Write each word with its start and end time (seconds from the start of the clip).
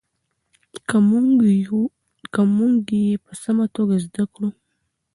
که 2.33 2.41
موږ 2.59 2.79
یې 3.03 3.15
په 3.23 3.31
سمه 3.43 3.65
توګه 3.75 3.95
زده 4.05 4.23
کړو. 4.33 4.49